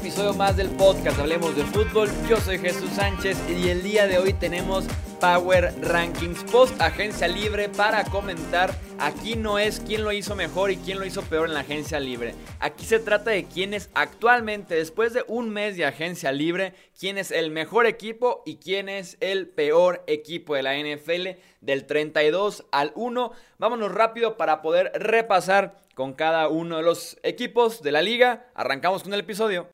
episodio 0.00 0.32
más 0.32 0.56
del 0.56 0.68
podcast 0.68 1.18
Hablemos 1.18 1.56
de 1.56 1.64
Fútbol. 1.64 2.08
Yo 2.28 2.36
soy 2.38 2.58
Jesús 2.58 2.90
Sánchez 2.94 3.36
y 3.48 3.68
el 3.68 3.82
día 3.82 4.06
de 4.06 4.18
hoy 4.18 4.32
tenemos 4.32 4.84
Power 5.20 5.74
Rankings 5.82 6.44
Post 6.44 6.80
Agencia 6.80 7.26
Libre 7.26 7.68
para 7.68 8.04
comentar. 8.04 8.74
Aquí 8.98 9.36
no 9.36 9.58
es 9.58 9.80
quién 9.80 10.04
lo 10.04 10.12
hizo 10.12 10.36
mejor 10.36 10.70
y 10.70 10.76
quién 10.76 10.98
lo 10.98 11.04
hizo 11.04 11.22
peor 11.22 11.48
en 11.48 11.54
la 11.54 11.60
Agencia 11.60 11.98
Libre. 11.98 12.34
Aquí 12.60 12.84
se 12.84 12.98
trata 12.98 13.30
de 13.30 13.44
quién 13.44 13.74
es 13.74 13.90
actualmente, 13.94 14.76
después 14.76 15.12
de 15.12 15.24
un 15.26 15.50
mes 15.50 15.76
de 15.76 15.84
Agencia 15.84 16.32
Libre, 16.32 16.74
quién 16.98 17.18
es 17.18 17.30
el 17.30 17.50
mejor 17.50 17.86
equipo 17.86 18.42
y 18.46 18.56
quién 18.56 18.88
es 18.88 19.16
el 19.20 19.48
peor 19.48 20.04
equipo 20.06 20.54
de 20.54 20.62
la 20.62 20.76
NFL 20.76 21.40
del 21.60 21.86
32 21.86 22.66
al 22.70 22.92
1. 22.94 23.32
Vámonos 23.58 23.92
rápido 23.92 24.36
para 24.36 24.62
poder 24.62 24.92
repasar 24.94 25.80
con 25.94 26.12
cada 26.12 26.48
uno 26.48 26.76
de 26.76 26.82
los 26.84 27.18
equipos 27.22 27.82
de 27.82 27.92
la 27.92 28.02
liga. 28.02 28.46
Arrancamos 28.54 29.02
con 29.02 29.12
el 29.12 29.20
episodio. 29.20 29.68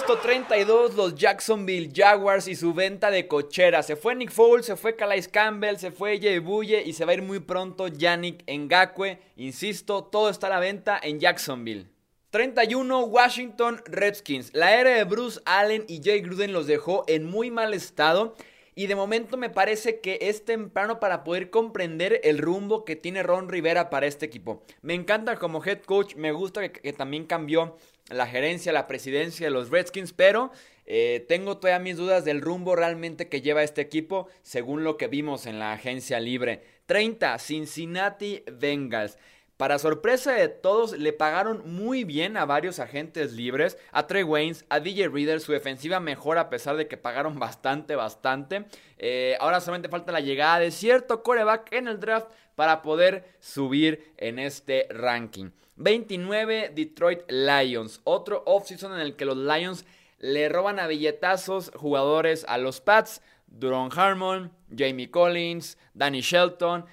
Puesto 0.00 0.26
32, 0.26 0.94
los 0.94 1.14
Jacksonville 1.14 1.90
Jaguars 1.94 2.48
y 2.48 2.56
su 2.56 2.72
venta 2.72 3.10
de 3.10 3.28
cochera. 3.28 3.82
Se 3.82 3.96
fue 3.96 4.14
Nick 4.14 4.30
Foles, 4.30 4.64
se 4.64 4.74
fue 4.74 4.96
Calais 4.96 5.28
Campbell, 5.28 5.76
se 5.76 5.90
fue 5.90 6.18
Jay 6.18 6.38
Buye 6.38 6.82
y 6.86 6.94
se 6.94 7.04
va 7.04 7.10
a 7.10 7.16
ir 7.16 7.22
muy 7.22 7.40
pronto 7.40 7.86
Yannick 7.86 8.42
Ngakwe. 8.50 9.18
Insisto, 9.36 10.04
todo 10.04 10.30
está 10.30 10.46
a 10.46 10.50
la 10.50 10.58
venta 10.58 10.98
en 11.02 11.20
Jacksonville. 11.20 11.86
31 12.30 13.04
Washington 13.04 13.82
Redskins. 13.84 14.54
La 14.54 14.74
era 14.80 14.88
de 14.88 15.04
Bruce 15.04 15.38
Allen 15.44 15.84
y 15.86 16.00
Jay 16.02 16.22
Gruden 16.22 16.54
los 16.54 16.66
dejó 16.66 17.04
en 17.06 17.26
muy 17.26 17.50
mal 17.50 17.74
estado. 17.74 18.34
Y 18.80 18.86
de 18.86 18.94
momento 18.94 19.36
me 19.36 19.50
parece 19.50 20.00
que 20.00 20.18
es 20.22 20.44
temprano 20.46 21.00
para 21.00 21.24
poder 21.24 21.50
comprender 21.50 22.20
el 22.24 22.38
rumbo 22.38 22.86
que 22.86 22.96
tiene 22.96 23.22
Ron 23.22 23.50
Rivera 23.50 23.90
para 23.90 24.06
este 24.06 24.24
equipo. 24.24 24.62
Me 24.80 24.94
encanta 24.94 25.36
como 25.36 25.62
head 25.62 25.80
coach, 25.80 26.14
me 26.14 26.32
gusta 26.32 26.72
que, 26.72 26.92
también 26.94 27.26
cambió 27.26 27.76
la 28.10 28.26
gerencia, 28.26 28.72
la 28.72 28.86
presidencia 28.86 29.46
de 29.46 29.50
los 29.50 29.70
Redskins, 29.70 30.12
pero 30.12 30.50
eh, 30.86 31.24
tengo 31.28 31.58
todavía 31.58 31.78
mis 31.78 31.96
dudas 31.96 32.24
del 32.24 32.40
rumbo 32.40 32.74
realmente 32.74 33.28
que 33.28 33.40
lleva 33.40 33.62
este 33.62 33.80
equipo 33.80 34.28
según 34.42 34.84
lo 34.84 34.96
que 34.96 35.06
vimos 35.06 35.46
en 35.46 35.58
la 35.58 35.72
agencia 35.72 36.20
libre. 36.20 36.62
30, 36.86 37.38
Cincinnati 37.38 38.42
Bengals. 38.52 39.16
Para 39.60 39.78
sorpresa 39.78 40.32
de 40.32 40.48
todos, 40.48 40.96
le 40.96 41.12
pagaron 41.12 41.74
muy 41.74 42.04
bien 42.04 42.38
a 42.38 42.46
varios 42.46 42.78
agentes 42.78 43.32
libres, 43.32 43.76
a 43.92 44.06
Trey 44.06 44.22
Waynes, 44.22 44.64
a 44.70 44.80
DJ 44.80 45.08
Reader, 45.08 45.38
su 45.38 45.52
defensiva 45.52 46.00
mejora 46.00 46.40
a 46.40 46.48
pesar 46.48 46.78
de 46.78 46.88
que 46.88 46.96
pagaron 46.96 47.38
bastante, 47.38 47.94
bastante. 47.94 48.64
Eh, 48.96 49.36
ahora 49.38 49.60
solamente 49.60 49.90
falta 49.90 50.12
la 50.12 50.20
llegada 50.20 50.60
de 50.60 50.70
cierto 50.70 51.22
coreback 51.22 51.74
en 51.74 51.88
el 51.88 52.00
draft 52.00 52.28
para 52.54 52.80
poder 52.80 53.34
subir 53.38 54.14
en 54.16 54.38
este 54.38 54.86
ranking. 54.88 55.50
29 55.76 56.72
Detroit 56.74 57.30
Lions, 57.30 58.00
otro 58.04 58.42
offseason 58.46 58.94
en 58.94 59.00
el 59.00 59.14
que 59.14 59.26
los 59.26 59.36
Lions 59.36 59.84
le 60.20 60.48
roban 60.48 60.78
a 60.78 60.86
billetazos 60.86 61.70
jugadores 61.76 62.46
a 62.48 62.56
los 62.56 62.80
Pats, 62.80 63.20
Duron 63.46 63.90
Harmon, 63.94 64.52
Jamie 64.74 65.10
Collins, 65.10 65.76
Danny 65.92 66.22
Shelton. 66.22 66.86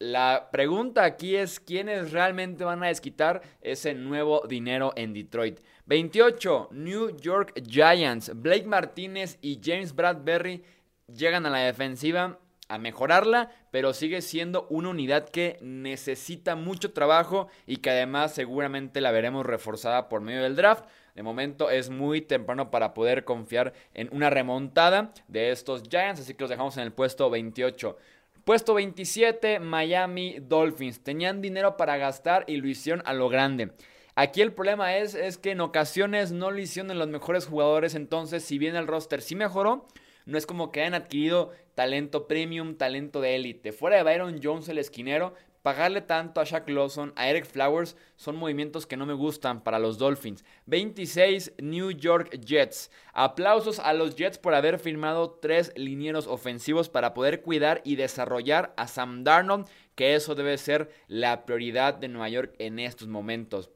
La 0.00 0.48
pregunta 0.50 1.04
aquí 1.04 1.36
es 1.36 1.60
quiénes 1.60 2.10
realmente 2.10 2.64
van 2.64 2.82
a 2.82 2.88
desquitar 2.88 3.42
ese 3.60 3.94
nuevo 3.94 4.42
dinero 4.48 4.92
en 4.96 5.14
Detroit. 5.14 5.60
28. 5.86 6.70
New 6.72 7.16
York 7.16 7.52
Giants. 7.64 8.32
Blake 8.34 8.66
Martínez 8.66 9.38
y 9.40 9.60
James 9.62 9.94
Bradbury 9.94 10.64
llegan 11.06 11.46
a 11.46 11.50
la 11.50 11.58
defensiva 11.58 12.40
a 12.68 12.78
mejorarla, 12.78 13.50
pero 13.70 13.92
sigue 13.92 14.22
siendo 14.22 14.66
una 14.70 14.88
unidad 14.88 15.28
que 15.28 15.58
necesita 15.60 16.56
mucho 16.56 16.92
trabajo 16.92 17.48
y 17.66 17.76
que 17.76 17.90
además 17.90 18.34
seguramente 18.34 19.00
la 19.00 19.12
veremos 19.12 19.46
reforzada 19.46 20.08
por 20.08 20.22
medio 20.22 20.42
del 20.42 20.56
draft. 20.56 20.86
De 21.14 21.22
momento 21.22 21.70
es 21.70 21.90
muy 21.90 22.20
temprano 22.20 22.70
para 22.70 22.94
poder 22.94 23.24
confiar 23.24 23.72
en 23.92 24.08
una 24.12 24.30
remontada 24.30 25.12
de 25.28 25.50
estos 25.50 25.82
Giants, 25.88 26.20
así 26.20 26.34
que 26.34 26.42
los 26.42 26.50
dejamos 26.50 26.76
en 26.76 26.82
el 26.82 26.92
puesto 26.92 27.30
28. 27.30 27.96
Puesto 28.44 28.74
27, 28.74 29.58
Miami 29.58 30.36
Dolphins. 30.38 31.02
Tenían 31.02 31.40
dinero 31.40 31.78
para 31.78 31.96
gastar 31.96 32.44
y 32.46 32.58
lo 32.58 32.68
hicieron 32.68 33.02
a 33.06 33.14
lo 33.14 33.30
grande. 33.30 33.72
Aquí 34.16 34.42
el 34.42 34.52
problema 34.52 34.98
es, 34.98 35.14
es 35.14 35.38
que 35.38 35.52
en 35.52 35.62
ocasiones 35.62 36.30
no 36.30 36.50
lo 36.50 36.58
hicieron 36.58 36.98
los 36.98 37.08
mejores 37.08 37.46
jugadores, 37.46 37.94
entonces 37.94 38.44
si 38.44 38.58
bien 38.58 38.76
el 38.76 38.86
roster 38.86 39.22
sí 39.22 39.34
mejoró, 39.34 39.88
no 40.26 40.36
es 40.36 40.44
como 40.44 40.70
que 40.70 40.82
hayan 40.82 40.92
adquirido 40.92 41.52
talento 41.74 42.28
premium, 42.28 42.76
talento 42.76 43.22
de 43.22 43.34
élite. 43.34 43.72
Fuera 43.72 43.96
de 43.96 44.02
Byron 44.02 44.38
Jones, 44.42 44.68
el 44.68 44.76
esquinero, 44.76 45.32
Pagarle 45.64 46.02
tanto 46.02 46.42
a 46.42 46.44
Shaq 46.44 46.68
Lawson, 46.68 47.14
a 47.16 47.30
Eric 47.30 47.46
Flowers, 47.46 47.96
son 48.16 48.36
movimientos 48.36 48.86
que 48.86 48.98
no 48.98 49.06
me 49.06 49.14
gustan 49.14 49.64
para 49.64 49.78
los 49.78 49.96
Dolphins. 49.96 50.44
26 50.66 51.54
New 51.56 51.90
York 51.92 52.38
Jets. 52.38 52.90
Aplausos 53.14 53.78
a 53.78 53.94
los 53.94 54.14
Jets 54.14 54.36
por 54.36 54.54
haber 54.54 54.78
firmado 54.78 55.38
tres 55.40 55.72
linieros 55.74 56.26
ofensivos 56.26 56.90
para 56.90 57.14
poder 57.14 57.40
cuidar 57.40 57.80
y 57.82 57.96
desarrollar 57.96 58.74
a 58.76 58.86
Sam 58.88 59.24
Darnold, 59.24 59.66
que 59.94 60.14
eso 60.14 60.34
debe 60.34 60.58
ser 60.58 60.90
la 61.08 61.46
prioridad 61.46 61.94
de 61.94 62.08
Nueva 62.08 62.28
York 62.28 62.54
en 62.58 62.78
estos 62.78 63.08
momentos. 63.08 63.70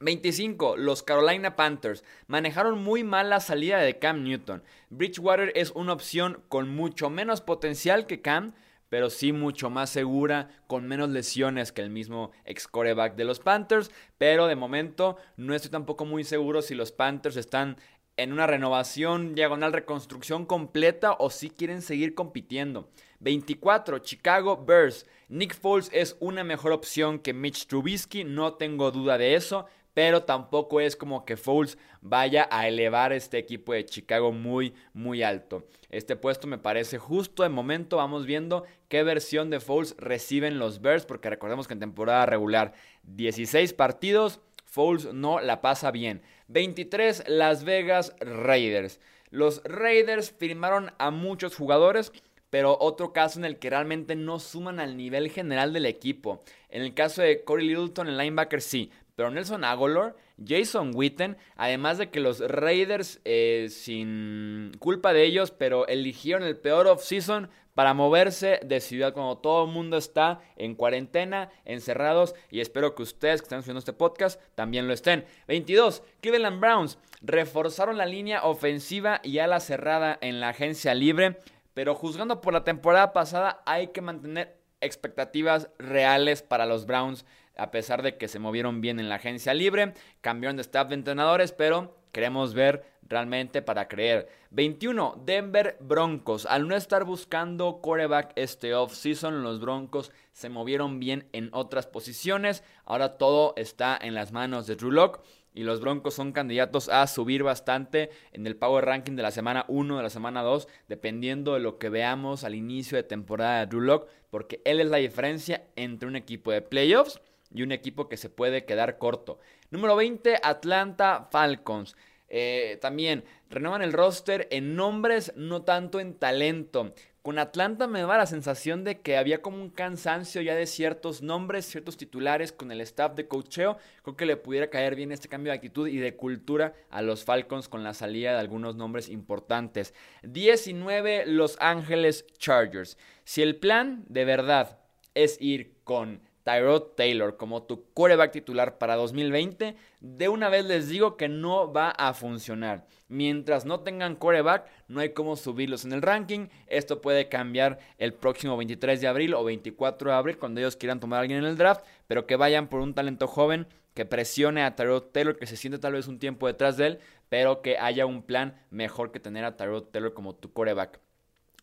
25. 0.00 0.76
Los 0.76 1.02
Carolina 1.02 1.56
Panthers 1.56 2.04
manejaron 2.26 2.84
muy 2.84 3.04
mal 3.04 3.30
la 3.30 3.40
salida 3.40 3.78
de 3.78 3.98
Cam 3.98 4.22
Newton. 4.22 4.62
Bridgewater 4.90 5.50
es 5.54 5.70
una 5.70 5.94
opción 5.94 6.42
con 6.50 6.68
mucho 6.68 7.08
menos 7.08 7.40
potencial 7.40 8.06
que 8.06 8.20
Cam, 8.20 8.52
pero 8.88 9.10
sí 9.10 9.32
mucho 9.32 9.70
más 9.70 9.90
segura, 9.90 10.48
con 10.66 10.86
menos 10.86 11.10
lesiones 11.10 11.72
que 11.72 11.82
el 11.82 11.90
mismo 11.90 12.30
ex 12.44 12.68
coreback 12.68 13.16
de 13.16 13.24
los 13.24 13.40
Panthers. 13.40 13.90
Pero 14.18 14.46
de 14.46 14.56
momento 14.56 15.16
no 15.36 15.54
estoy 15.54 15.70
tampoco 15.70 16.04
muy 16.04 16.24
seguro 16.24 16.62
si 16.62 16.74
los 16.74 16.92
Panthers 16.92 17.36
están 17.36 17.76
en 18.16 18.32
una 18.32 18.46
renovación, 18.46 19.34
diagonal, 19.34 19.72
reconstrucción 19.72 20.46
completa 20.46 21.12
o 21.18 21.30
si 21.30 21.50
quieren 21.50 21.82
seguir 21.82 22.14
compitiendo. 22.14 22.88
24. 23.20 23.98
Chicago 23.98 24.64
Bears. 24.64 25.06
Nick 25.28 25.54
Foles 25.54 25.90
es 25.92 26.16
una 26.20 26.44
mejor 26.44 26.72
opción 26.72 27.18
que 27.18 27.34
Mitch 27.34 27.66
Trubisky, 27.66 28.24
no 28.24 28.54
tengo 28.54 28.90
duda 28.90 29.18
de 29.18 29.34
eso 29.34 29.66
pero 29.96 30.24
tampoco 30.24 30.82
es 30.82 30.94
como 30.94 31.24
que 31.24 31.38
Foles 31.38 31.78
vaya 32.02 32.46
a 32.50 32.68
elevar 32.68 33.14
este 33.14 33.38
equipo 33.38 33.72
de 33.72 33.86
Chicago 33.86 34.30
muy, 34.30 34.74
muy 34.92 35.22
alto. 35.22 35.64
Este 35.88 36.16
puesto 36.16 36.46
me 36.46 36.58
parece 36.58 36.98
justo 36.98 37.44
de 37.44 37.48
momento. 37.48 37.96
Vamos 37.96 38.26
viendo 38.26 38.66
qué 38.90 39.02
versión 39.02 39.48
de 39.48 39.58
Foles 39.58 39.94
reciben 39.96 40.58
los 40.58 40.82
Bears, 40.82 41.06
porque 41.06 41.30
recordemos 41.30 41.66
que 41.66 41.72
en 41.72 41.80
temporada 41.80 42.26
regular 42.26 42.74
16 43.04 43.72
partidos, 43.72 44.40
Foles 44.66 45.14
no 45.14 45.40
la 45.40 45.62
pasa 45.62 45.90
bien. 45.90 46.20
23 46.48 47.24
Las 47.28 47.64
Vegas 47.64 48.14
Raiders. 48.20 49.00
Los 49.30 49.62
Raiders 49.64 50.30
firmaron 50.30 50.92
a 50.98 51.10
muchos 51.10 51.56
jugadores, 51.56 52.12
pero 52.50 52.76
otro 52.80 53.14
caso 53.14 53.38
en 53.38 53.46
el 53.46 53.58
que 53.58 53.70
realmente 53.70 54.14
no 54.14 54.40
suman 54.40 54.78
al 54.78 54.98
nivel 54.98 55.30
general 55.30 55.72
del 55.72 55.86
equipo. 55.86 56.42
En 56.68 56.82
el 56.82 56.92
caso 56.92 57.22
de 57.22 57.44
Corey 57.44 57.66
Littleton, 57.66 58.08
el 58.08 58.18
linebacker 58.18 58.60
sí, 58.60 58.90
pero 59.16 59.30
Nelson 59.30 59.64
Aguilar, 59.64 60.14
Jason 60.46 60.92
Witten, 60.94 61.38
además 61.56 61.96
de 61.96 62.10
que 62.10 62.20
los 62.20 62.40
Raiders, 62.40 63.20
eh, 63.24 63.68
sin 63.70 64.72
culpa 64.78 65.14
de 65.14 65.24
ellos, 65.24 65.50
pero 65.50 65.86
eligieron 65.88 66.42
el 66.42 66.58
peor 66.58 66.86
off-season 66.86 67.48
para 67.74 67.94
moverse 67.94 68.60
de 68.62 68.80
ciudad 68.80 69.14
cuando 69.14 69.38
todo 69.38 69.64
el 69.64 69.72
mundo 69.72 69.96
está 69.96 70.40
en 70.56 70.74
cuarentena, 70.74 71.50
encerrados, 71.64 72.34
y 72.50 72.60
espero 72.60 72.94
que 72.94 73.02
ustedes 73.02 73.40
que 73.40 73.46
están 73.46 73.62
viendo 73.62 73.78
este 73.78 73.94
podcast 73.94 74.40
también 74.54 74.86
lo 74.86 74.92
estén. 74.92 75.24
22. 75.48 76.02
Cleveland 76.20 76.60
Browns 76.60 76.98
reforzaron 77.22 77.96
la 77.96 78.06
línea 78.06 78.44
ofensiva 78.44 79.20
y 79.22 79.38
ala 79.38 79.60
cerrada 79.60 80.18
en 80.20 80.40
la 80.40 80.50
agencia 80.50 80.94
libre, 80.94 81.40
pero 81.72 81.94
juzgando 81.94 82.42
por 82.42 82.52
la 82.52 82.64
temporada 82.64 83.14
pasada 83.14 83.62
hay 83.64 83.88
que 83.88 84.02
mantener 84.02 84.58
expectativas 84.80 85.70
reales 85.78 86.42
para 86.42 86.66
los 86.66 86.86
Browns 86.86 87.24
a 87.56 87.70
pesar 87.70 88.02
de 88.02 88.16
que 88.16 88.28
se 88.28 88.38
movieron 88.38 88.80
bien 88.80 89.00
en 89.00 89.08
la 89.08 89.16
agencia 89.16 89.54
libre, 89.54 89.94
cambiaron 90.20 90.56
de 90.56 90.62
staff 90.62 90.88
de 90.88 90.94
entrenadores, 90.94 91.52
pero 91.52 91.96
queremos 92.12 92.54
ver 92.54 92.84
realmente 93.08 93.62
para 93.62 93.88
creer. 93.88 94.28
21. 94.50 95.22
Denver 95.24 95.76
Broncos. 95.80 96.46
Al 96.46 96.66
no 96.68 96.76
estar 96.76 97.04
buscando 97.04 97.80
coreback 97.80 98.32
este 98.36 98.74
off-season, 98.74 99.42
los 99.42 99.60
Broncos 99.60 100.12
se 100.32 100.48
movieron 100.48 100.98
bien 100.98 101.28
en 101.32 101.50
otras 101.52 101.86
posiciones. 101.86 102.64
Ahora 102.84 103.18
todo 103.18 103.54
está 103.56 103.98
en 104.00 104.14
las 104.14 104.32
manos 104.32 104.66
de 104.66 104.76
Drew 104.76 104.90
Locke. 104.90 105.20
Y 105.54 105.62
los 105.62 105.80
Broncos 105.80 106.12
son 106.12 106.32
candidatos 106.32 106.90
a 106.90 107.06
subir 107.06 107.42
bastante 107.42 108.10
en 108.32 108.46
el 108.46 108.56
Power 108.56 108.84
Ranking 108.84 109.16
de 109.16 109.22
la 109.22 109.30
semana 109.30 109.64
1, 109.68 109.96
de 109.96 110.02
la 110.02 110.10
semana 110.10 110.42
2, 110.42 110.68
dependiendo 110.86 111.54
de 111.54 111.60
lo 111.60 111.78
que 111.78 111.88
veamos 111.88 112.44
al 112.44 112.54
inicio 112.54 112.96
de 112.96 113.04
temporada 113.04 113.60
de 113.60 113.66
Drew 113.66 113.80
Locke, 113.80 114.08
porque 114.28 114.60
él 114.66 114.80
es 114.80 114.88
la 114.88 114.98
diferencia 114.98 115.64
entre 115.74 116.08
un 116.08 116.16
equipo 116.16 116.50
de 116.50 116.60
playoffs 116.60 117.22
y 117.56 117.62
un 117.62 117.72
equipo 117.72 118.08
que 118.08 118.16
se 118.16 118.30
puede 118.30 118.64
quedar 118.64 118.98
corto. 118.98 119.38
Número 119.70 119.96
20, 119.96 120.38
Atlanta 120.42 121.28
Falcons. 121.30 121.96
Eh, 122.28 122.78
también 122.80 123.24
renuevan 123.48 123.82
el 123.82 123.92
roster 123.92 124.48
en 124.50 124.76
nombres, 124.76 125.32
no 125.36 125.62
tanto 125.62 126.00
en 126.00 126.14
talento. 126.14 126.92
Con 127.22 127.40
Atlanta 127.40 127.88
me 127.88 128.02
da 128.02 128.18
la 128.18 128.26
sensación 128.26 128.84
de 128.84 129.00
que 129.00 129.16
había 129.16 129.42
como 129.42 129.60
un 129.60 129.70
cansancio 129.70 130.42
ya 130.42 130.54
de 130.54 130.66
ciertos 130.66 131.22
nombres, 131.22 131.66
ciertos 131.66 131.96
titulares 131.96 132.52
con 132.52 132.70
el 132.70 132.80
staff 132.80 133.14
de 133.14 133.26
cocheo. 133.26 133.78
Creo 134.02 134.16
que 134.16 134.26
le 134.26 134.36
pudiera 134.36 134.70
caer 134.70 134.94
bien 134.94 135.10
este 135.10 135.28
cambio 135.28 135.50
de 135.50 135.56
actitud 135.56 135.88
y 135.88 135.96
de 135.96 136.14
cultura 136.14 136.74
a 136.88 137.02
los 137.02 137.24
Falcons 137.24 137.68
con 137.68 137.82
la 137.82 137.94
salida 137.94 138.32
de 138.32 138.38
algunos 138.38 138.76
nombres 138.76 139.08
importantes. 139.08 139.92
19 140.22 141.26
Los 141.26 141.56
Ángeles 141.58 142.26
Chargers. 142.38 142.96
Si 143.24 143.42
el 143.42 143.56
plan 143.56 144.04
de 144.08 144.24
verdad 144.24 144.78
es 145.14 145.36
ir 145.40 145.78
con 145.82 146.20
Tyrod 146.46 146.94
Taylor 146.94 147.36
como 147.36 147.64
tu 147.64 147.86
quarterback 147.92 148.30
titular 148.30 148.78
para 148.78 148.94
2020, 148.94 149.74
de 149.98 150.28
una 150.28 150.48
vez 150.48 150.64
les 150.64 150.88
digo 150.88 151.16
que 151.16 151.28
no 151.28 151.72
va 151.72 151.90
a 151.90 152.14
funcionar. 152.14 152.86
Mientras 153.08 153.64
no 153.64 153.80
tengan 153.80 154.14
quarterback, 154.14 154.68
no 154.86 155.00
hay 155.00 155.08
cómo 155.08 155.34
subirlos 155.34 155.84
en 155.84 155.92
el 155.92 156.02
ranking. 156.02 156.46
Esto 156.68 157.00
puede 157.00 157.28
cambiar 157.28 157.80
el 157.98 158.14
próximo 158.14 158.56
23 158.56 159.00
de 159.00 159.08
abril 159.08 159.34
o 159.34 159.42
24 159.42 160.08
de 160.08 160.16
abril 160.16 160.38
cuando 160.38 160.60
ellos 160.60 160.76
quieran 160.76 161.00
tomar 161.00 161.16
a 161.16 161.20
alguien 161.22 161.40
en 161.40 161.46
el 161.46 161.56
draft, 161.56 161.84
pero 162.06 162.28
que 162.28 162.36
vayan 162.36 162.68
por 162.68 162.78
un 162.78 162.94
talento 162.94 163.26
joven 163.26 163.66
que 163.94 164.04
presione 164.06 164.62
a 164.62 164.76
Tyrod 164.76 165.02
Taylor, 165.10 165.36
que 165.36 165.48
se 165.48 165.56
siente 165.56 165.80
tal 165.80 165.94
vez 165.94 166.06
un 166.06 166.20
tiempo 166.20 166.46
detrás 166.46 166.76
de 166.76 166.86
él, 166.86 166.98
pero 167.28 167.60
que 167.60 167.76
haya 167.76 168.06
un 168.06 168.22
plan 168.22 168.54
mejor 168.70 169.10
que 169.10 169.18
tener 169.18 169.44
a 169.44 169.56
Tyrod 169.56 169.86
Taylor 169.86 170.14
como 170.14 170.36
tu 170.36 170.52
quarterback. 170.52 171.00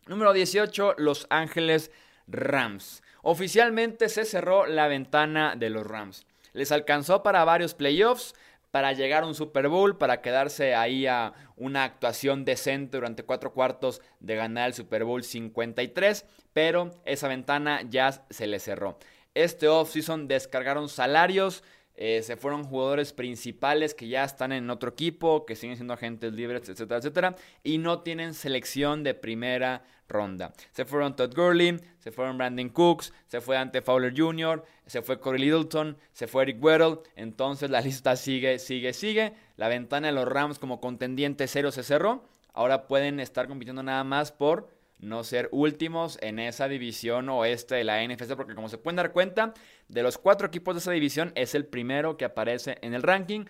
Número 0.08 0.34
18, 0.34 0.96
Los 0.98 1.26
Ángeles 1.30 1.90
Rams. 2.26 3.02
Oficialmente 3.22 4.08
se 4.08 4.24
cerró 4.24 4.66
la 4.66 4.88
ventana 4.88 5.54
de 5.56 5.70
los 5.70 5.86
Rams. 5.86 6.26
Les 6.52 6.72
alcanzó 6.72 7.22
para 7.22 7.44
varios 7.44 7.74
playoffs, 7.74 8.34
para 8.70 8.92
llegar 8.92 9.22
a 9.22 9.26
un 9.26 9.34
Super 9.34 9.68
Bowl, 9.68 9.98
para 9.98 10.20
quedarse 10.20 10.74
ahí 10.74 11.06
a 11.06 11.32
una 11.56 11.84
actuación 11.84 12.44
decente 12.44 12.96
durante 12.96 13.22
cuatro 13.22 13.52
cuartos 13.52 14.02
de 14.18 14.34
ganar 14.34 14.66
el 14.66 14.74
Super 14.74 15.04
Bowl 15.04 15.22
53, 15.22 16.26
pero 16.52 16.90
esa 17.04 17.28
ventana 17.28 17.82
ya 17.88 18.24
se 18.30 18.46
les 18.48 18.64
cerró. 18.64 18.98
Este 19.34 19.68
offseason 19.68 20.26
descargaron 20.26 20.88
salarios, 20.88 21.62
eh, 21.96 22.22
se 22.22 22.36
fueron 22.36 22.64
jugadores 22.64 23.12
principales 23.12 23.94
que 23.94 24.08
ya 24.08 24.24
están 24.24 24.52
en 24.52 24.68
otro 24.70 24.90
equipo, 24.90 25.46
que 25.46 25.56
siguen 25.56 25.76
siendo 25.76 25.94
agentes 25.94 26.32
libres, 26.32 26.68
etcétera, 26.68 26.98
etcétera, 26.98 27.36
y 27.62 27.78
no 27.78 28.00
tienen 28.00 28.34
selección 28.34 29.02
de 29.04 29.14
primera 29.14 29.84
ronda. 30.08 30.52
Se 30.72 30.84
fueron 30.84 31.16
Todd 31.16 31.34
Gurley, 31.34 31.80
se 31.98 32.10
fueron 32.10 32.36
Brandon 32.36 32.68
Cooks, 32.68 33.12
se 33.26 33.40
fue 33.40 33.56
Ante 33.56 33.80
Fowler 33.80 34.12
Jr., 34.16 34.64
se 34.86 35.02
fue 35.02 35.20
Corey 35.20 35.40
Littleton, 35.40 35.96
se 36.12 36.26
fue 36.26 36.42
Eric 36.42 36.62
Weddle. 36.62 36.98
Entonces 37.16 37.70
la 37.70 37.80
lista 37.82 38.16
sigue, 38.16 38.58
sigue, 38.58 38.92
sigue. 38.92 39.34
La 39.56 39.68
ventana 39.68 40.08
de 40.08 40.12
los 40.12 40.26
Rams 40.26 40.58
como 40.58 40.80
contendiente 40.80 41.46
cero 41.46 41.70
se 41.70 41.82
cerró. 41.82 42.24
Ahora 42.52 42.86
pueden 42.86 43.18
estar 43.18 43.48
compitiendo 43.48 43.82
nada 43.82 44.04
más 44.04 44.30
por 44.30 44.68
no 45.04 45.24
ser 45.24 45.48
últimos 45.52 46.18
en 46.20 46.38
esa 46.38 46.68
división 46.68 47.28
oeste 47.28 47.76
de 47.76 47.84
la 47.84 48.02
NFC, 48.02 48.34
porque 48.36 48.54
como 48.54 48.68
se 48.68 48.78
pueden 48.78 48.96
dar 48.96 49.12
cuenta, 49.12 49.54
de 49.88 50.02
los 50.02 50.18
cuatro 50.18 50.46
equipos 50.46 50.74
de 50.74 50.80
esa 50.80 50.92
división 50.92 51.32
es 51.34 51.54
el 51.54 51.66
primero 51.66 52.16
que 52.16 52.24
aparece 52.24 52.78
en 52.82 52.94
el 52.94 53.02
ranking, 53.02 53.44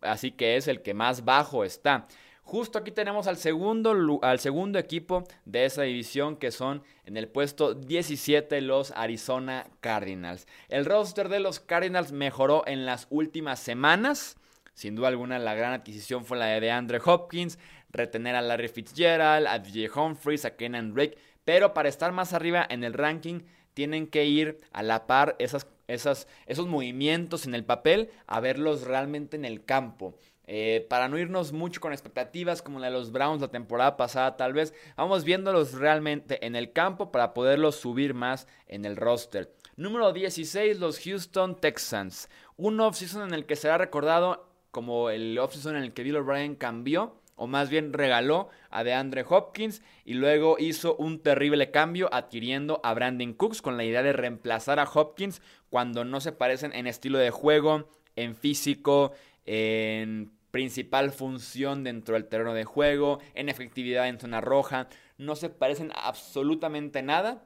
así 0.00 0.32
que 0.32 0.56
es 0.56 0.68
el 0.68 0.82
que 0.82 0.94
más 0.94 1.24
bajo 1.24 1.64
está. 1.64 2.06
Justo 2.46 2.78
aquí 2.78 2.92
tenemos 2.92 3.26
al 3.26 3.38
segundo, 3.38 4.20
al 4.22 4.38
segundo 4.38 4.78
equipo 4.78 5.24
de 5.44 5.64
esa 5.64 5.82
división 5.82 6.36
que 6.36 6.52
son 6.52 6.84
en 7.04 7.16
el 7.16 7.26
puesto 7.26 7.74
17 7.74 8.60
los 8.60 8.92
Arizona 8.92 9.66
Cardinals. 9.80 10.46
El 10.68 10.84
roster 10.84 11.28
de 11.28 11.40
los 11.40 11.58
Cardinals 11.58 12.12
mejoró 12.12 12.62
en 12.68 12.86
las 12.86 13.08
últimas 13.10 13.58
semanas. 13.58 14.36
Sin 14.74 14.94
duda 14.94 15.08
alguna 15.08 15.40
la 15.40 15.54
gran 15.54 15.72
adquisición 15.72 16.24
fue 16.24 16.38
la 16.38 16.46
de 16.46 16.70
Andre 16.70 17.00
Hopkins, 17.04 17.58
retener 17.96 18.34
a 18.36 18.42
Larry 18.42 18.68
Fitzgerald, 18.68 19.46
a 19.46 19.58
DJ 19.58 19.90
Humphries, 19.94 20.44
a 20.44 20.56
Kenan 20.56 20.94
Drake, 20.94 21.18
pero 21.44 21.74
para 21.74 21.88
estar 21.88 22.12
más 22.12 22.32
arriba 22.32 22.66
en 22.68 22.84
el 22.84 22.92
ranking 22.92 23.40
tienen 23.74 24.06
que 24.06 24.24
ir 24.24 24.58
a 24.72 24.82
la 24.82 25.06
par 25.06 25.36
esas, 25.38 25.66
esas, 25.86 26.26
esos 26.46 26.66
movimientos 26.66 27.46
en 27.46 27.54
el 27.54 27.64
papel 27.64 28.10
a 28.26 28.40
verlos 28.40 28.82
realmente 28.82 29.36
en 29.36 29.44
el 29.44 29.64
campo. 29.64 30.18
Eh, 30.48 30.86
para 30.88 31.08
no 31.08 31.18
irnos 31.18 31.52
mucho 31.52 31.80
con 31.80 31.92
expectativas 31.92 32.62
como 32.62 32.78
la 32.78 32.86
de 32.86 32.92
los 32.92 33.10
Browns 33.10 33.42
la 33.42 33.48
temporada 33.48 33.96
pasada, 33.96 34.36
tal 34.36 34.52
vez 34.52 34.72
vamos 34.96 35.24
viéndolos 35.24 35.74
realmente 35.74 36.46
en 36.46 36.54
el 36.54 36.72
campo 36.72 37.10
para 37.10 37.34
poderlos 37.34 37.76
subir 37.76 38.14
más 38.14 38.46
en 38.68 38.84
el 38.84 38.96
roster. 38.96 39.52
Número 39.76 40.12
16, 40.12 40.78
los 40.78 41.00
Houston 41.00 41.56
Texans. 41.56 42.30
Un 42.56 42.80
offseason 42.80 43.28
en 43.28 43.34
el 43.34 43.44
que 43.44 43.56
será 43.56 43.76
recordado 43.76 44.48
como 44.70 45.10
el 45.10 45.36
offseason 45.38 45.76
en 45.76 45.82
el 45.82 45.92
que 45.92 46.02
Bill 46.02 46.16
O'Brien 46.16 46.54
cambió 46.54 47.20
o 47.36 47.46
más 47.46 47.70
bien 47.70 47.92
regaló 47.92 48.48
a 48.70 48.82
DeAndre 48.82 49.24
Hopkins 49.28 49.82
y 50.04 50.14
luego 50.14 50.56
hizo 50.58 50.96
un 50.96 51.20
terrible 51.20 51.70
cambio 51.70 52.12
adquiriendo 52.12 52.80
a 52.82 52.94
Brandon 52.94 53.34
Cooks 53.34 53.62
con 53.62 53.76
la 53.76 53.84
idea 53.84 54.02
de 54.02 54.12
reemplazar 54.12 54.80
a 54.80 54.90
Hopkins 54.92 55.40
cuando 55.70 56.04
no 56.04 56.20
se 56.20 56.32
parecen 56.32 56.72
en 56.74 56.86
estilo 56.86 57.18
de 57.18 57.30
juego, 57.30 57.88
en 58.16 58.34
físico, 58.34 59.12
en 59.44 60.32
principal 60.50 61.12
función 61.12 61.84
dentro 61.84 62.14
del 62.14 62.26
terreno 62.26 62.54
de 62.54 62.64
juego, 62.64 63.20
en 63.34 63.50
efectividad 63.50 64.08
en 64.08 64.18
zona 64.18 64.40
roja, 64.40 64.88
no 65.18 65.36
se 65.36 65.50
parecen 65.50 65.92
absolutamente 65.94 67.02
nada 67.02 67.44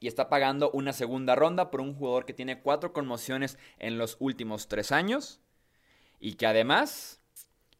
y 0.00 0.08
está 0.08 0.28
pagando 0.28 0.70
una 0.72 0.92
segunda 0.92 1.36
ronda 1.36 1.70
por 1.70 1.80
un 1.80 1.94
jugador 1.94 2.26
que 2.26 2.34
tiene 2.34 2.60
cuatro 2.60 2.92
conmociones 2.92 3.58
en 3.78 3.98
los 3.98 4.16
últimos 4.18 4.66
tres 4.66 4.90
años 4.90 5.40
y 6.18 6.34
que 6.34 6.46
además 6.46 7.20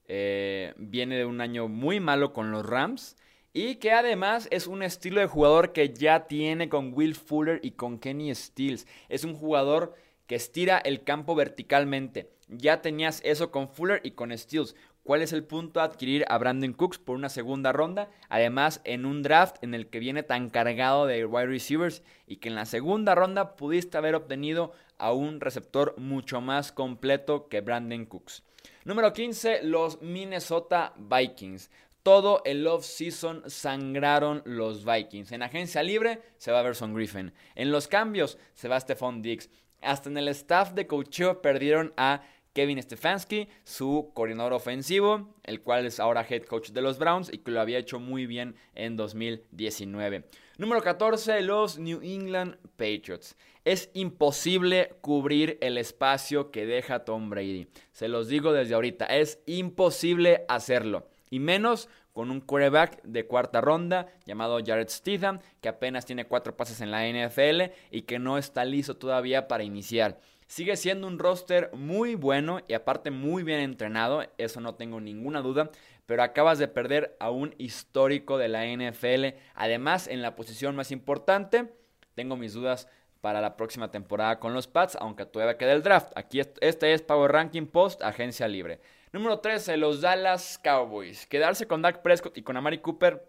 eh, 0.07 0.75
viene 0.77 1.17
de 1.17 1.25
un 1.25 1.41
año 1.41 1.69
muy 1.69 2.01
malo 2.01 2.33
con 2.33 2.51
los 2.51 2.65
Rams. 2.65 3.17
Y 3.53 3.77
que 3.77 3.93
además 3.93 4.49
es 4.51 4.67
un 4.67 4.83
estilo 4.83 5.21
de 5.21 5.29
jugador 5.29 5.73
que 5.73 5.95
ya 5.95 6.27
tiene 6.27 6.69
con 6.69 6.93
Will 6.93 7.15
Fuller 7.15 7.61
y 7.63 7.73
con 7.73 8.01
Kenny 8.01 8.35
Stills. 8.35 8.87
Es 9.09 9.23
un 9.23 9.35
jugador 9.35 9.95
que 10.27 10.35
estira 10.35 10.79
el 10.79 11.05
campo 11.05 11.37
verticalmente. 11.37 12.31
Ya 12.49 12.83
tenías 12.83 13.21
eso 13.25 13.53
con 13.53 13.69
Fuller 13.69 14.01
y 14.03 14.13
con 14.13 14.37
Stills. 14.37 14.75
¿Cuál 15.05 15.23
es 15.23 15.33
el 15.33 15.45
punto 15.45 15.81
de 15.81 15.87
adquirir 15.87 16.25
a 16.29 16.39
Brandon 16.39 16.73
Cooks 16.73 16.99
por 16.99 17.15
una 17.15 17.29
segunda 17.29 17.73
ronda? 17.73 18.11
Además, 18.29 18.81
en 18.85 19.05
un 19.05 19.23
draft 19.23 19.63
en 19.63 19.75
el 19.75 19.89
que 19.89 19.99
viene 19.99 20.23
tan 20.23 20.49
cargado 20.51 21.07
de 21.07 21.27
wide 21.27 21.47
receivers 21.47 22.03
y 22.27 22.37
que 22.37 22.49
en 22.49 22.55
la 22.55 22.65
segunda 22.65 23.15
ronda 23.15 23.55
pudiste 23.55 23.99
haber 23.99 24.15
obtenido 24.15 24.73
a 24.97 25.13
un 25.13 25.41
receptor 25.41 25.95
mucho 25.99 26.41
más 26.41 26.73
completo 26.73 27.49
que 27.49 27.61
Brandon 27.61 28.07
Cooks. 28.07 28.43
Número 28.85 29.13
15, 29.13 29.63
los 29.63 30.03
Minnesota 30.03 30.95
Vikings. 30.97 31.71
Todo 32.03 32.43
el 32.45 32.67
off-season 32.67 33.43
sangraron 33.49 34.43
los 34.45 34.85
Vikings. 34.85 35.33
En 35.33 35.43
agencia 35.43 35.83
libre 35.83 36.21
se 36.37 36.53
va 36.53 36.63
Verson 36.63 36.95
Griffin. 36.95 37.33
En 37.55 37.73
los 37.73 37.89
cambios 37.89 38.39
se 38.53 38.69
va 38.69 38.79
Stephon 38.79 39.23
Diggs. 39.23 39.49
Hasta 39.81 40.11
en 40.11 40.19
el 40.19 40.29
staff 40.29 40.73
de 40.73 40.87
coaching 40.87 41.35
perdieron 41.43 41.95
a 41.97 42.23
Kevin 42.55 42.81
Stefanski, 42.81 43.49
su 43.65 44.13
coordinador 44.15 44.55
ofensivo, 44.55 45.35
el 45.43 45.61
cual 45.61 45.85
es 45.87 46.01
ahora 46.01 46.27
head 46.27 46.45
coach 46.45 46.71
de 46.71 46.81
los 46.81 46.99
Browns 46.99 47.31
y 47.31 47.39
que 47.39 47.51
lo 47.51 47.61
había 47.61 47.79
hecho 47.79 47.99
muy 47.99 48.27
bien 48.27 48.55
en 48.75 48.97
2019. 48.97 50.25
Número 50.57 50.81
14, 50.81 51.43
los 51.43 51.79
New 51.79 52.01
England 52.03 52.57
Patriots. 52.77 53.37
Es 53.65 53.91
imposible 53.93 54.95
cubrir 55.01 55.59
el 55.61 55.79
espacio 55.79 56.53
que 56.53 56.65
deja 56.65 57.05
Tom 57.05 57.29
Brady. 57.29 57.67
Se 57.91 58.07
los 58.07 58.29
digo 58.29 58.53
desde 58.53 58.75
ahorita, 58.75 59.07
es 59.07 59.41
imposible 59.47 60.45
hacerlo. 60.49 61.09
Y 61.31 61.41
menos 61.41 61.89
con 62.13 62.31
un 62.31 62.41
quarterback 62.41 63.03
de 63.03 63.27
cuarta 63.27 63.61
ronda 63.61 64.07
llamado 64.25 64.61
Jared 64.65 64.89
Stidham, 64.89 65.41
que 65.61 65.69
apenas 65.69 66.07
tiene 66.07 66.27
cuatro 66.27 66.57
pases 66.57 66.81
en 66.81 66.93
la 66.93 67.09
NFL 67.09 67.73
y 67.91 68.03
que 68.03 68.21
no 68.21 68.39
está 68.39 68.65
listo 68.65 68.97
todavía 68.97 69.49
para 69.49 69.65
iniciar. 69.65 70.21
Sigue 70.47 70.77
siendo 70.77 71.07
un 71.07 71.19
roster 71.19 71.71
muy 71.73 72.15
bueno 72.15 72.61
y 72.69 72.75
aparte 72.75 73.11
muy 73.11 73.43
bien 73.43 73.61
entrenado, 73.61 74.25
eso 74.39 74.61
no 74.61 74.75
tengo 74.75 75.01
ninguna 75.01 75.41
duda, 75.41 75.71
pero 76.07 76.23
acabas 76.23 76.59
de 76.59 76.69
perder 76.69 77.17
a 77.19 77.31
un 77.31 77.55
histórico 77.59 78.37
de 78.39 78.49
la 78.49 78.67
NFL. 78.67 79.39
Además, 79.55 80.07
en 80.07 80.23
la 80.23 80.37
posición 80.37 80.77
más 80.77 80.91
importante, 80.91 81.73
tengo 82.15 82.37
mis 82.37 82.53
dudas 82.53 82.89
para 83.21 83.41
la 83.41 83.57
próxima 83.57 83.91
temporada 83.91 84.39
con 84.39 84.53
los 84.53 84.67
Pats, 84.67 84.99
aunque 85.01 85.25
todavía 85.25 85.57
queda 85.57 85.73
el 85.73 85.83
draft. 85.83 86.13
Aquí 86.15 86.41
este 86.41 86.93
es 86.93 87.01
Power 87.01 87.33
Ranking 87.33 87.67
Post, 87.67 88.03
agencia 88.03 88.47
libre. 88.47 88.81
Número 89.13 89.39
13, 89.39 89.79
los 89.79 90.03
Dallas 90.03 90.61
Cowboys. 90.63 91.27
Quedarse 91.27 91.67
con 91.67 91.81
Dak 91.81 92.03
Prescott 92.03 92.37
y 92.37 92.43
con 92.43 92.59
Amari 92.59 92.79
Cooper 92.79 93.27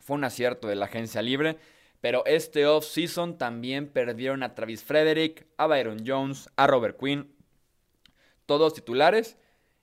fue 0.00 0.16
un 0.16 0.24
acierto 0.24 0.66
de 0.66 0.74
la 0.74 0.86
agencia 0.86 1.22
libre. 1.22 1.56
Pero 2.02 2.24
este 2.26 2.66
off-season 2.66 3.38
también 3.38 3.86
perdieron 3.86 4.42
a 4.42 4.56
Travis 4.56 4.82
Frederick, 4.82 5.46
a 5.56 5.68
Byron 5.68 6.02
Jones, 6.04 6.50
a 6.56 6.66
Robert 6.66 6.98
Quinn. 6.98 7.32
Todos 8.44 8.74
titulares 8.74 9.38